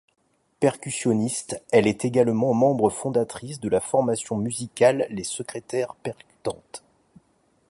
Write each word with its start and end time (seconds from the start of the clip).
Percussionniste, 0.59 1.61
elle 1.71 1.85
est 1.85 2.05
également 2.05 2.55
membre 2.55 2.89
fondatrice 2.89 3.59
de 3.59 3.69
la 3.69 3.79
formation 3.79 4.35
musicale 4.35 5.05
les 5.11 5.23
Secrétaires 5.23 5.93
percutantes. 6.01 6.81